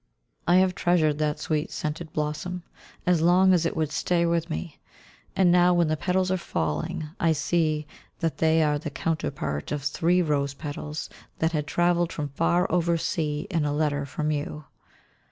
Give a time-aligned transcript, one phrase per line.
[0.47, 2.63] I have treasured that sweet scented blossom
[3.05, 4.79] as long as it would stay with me;
[5.35, 7.85] and now, when the petals are falling, I see
[8.19, 12.97] that they are the counterpart of three rose petals that had travelled from far over
[12.97, 14.63] sea in a letter from you.